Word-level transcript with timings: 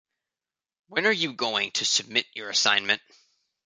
When 0.87 1.05
are 1.05 1.11
you 1.13 1.33
going 1.33 1.69
to 1.73 1.85
submit 1.85 2.25
your 2.33 2.49
assignment? 2.49 3.03